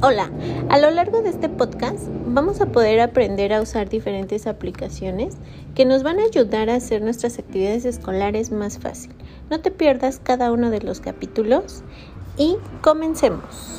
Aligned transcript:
Hola, 0.00 0.30
a 0.68 0.78
lo 0.78 0.92
largo 0.92 1.22
de 1.22 1.30
este 1.30 1.48
podcast 1.48 1.98
vamos 2.24 2.60
a 2.60 2.66
poder 2.66 3.00
aprender 3.00 3.52
a 3.52 3.60
usar 3.60 3.88
diferentes 3.88 4.46
aplicaciones 4.46 5.34
que 5.74 5.84
nos 5.86 6.04
van 6.04 6.20
a 6.20 6.24
ayudar 6.24 6.70
a 6.70 6.76
hacer 6.76 7.02
nuestras 7.02 7.40
actividades 7.40 7.84
escolares 7.84 8.52
más 8.52 8.78
fácil. 8.78 9.12
No 9.50 9.58
te 9.58 9.72
pierdas 9.72 10.20
cada 10.22 10.52
uno 10.52 10.70
de 10.70 10.82
los 10.82 11.00
capítulos 11.00 11.82
y 12.36 12.54
comencemos. 12.80 13.77